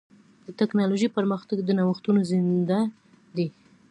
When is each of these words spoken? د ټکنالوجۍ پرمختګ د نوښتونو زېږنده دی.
د 0.45 0.47
ټکنالوجۍ 0.59 1.07
پرمختګ 1.17 1.57
د 1.63 1.69
نوښتونو 1.77 2.19
زېږنده 2.29 2.79
دی. 3.35 3.47